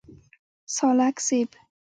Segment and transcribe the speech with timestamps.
[0.75, 1.49] سالک صیب.